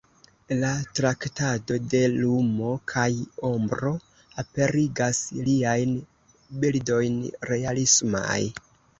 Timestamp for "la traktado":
0.61-1.75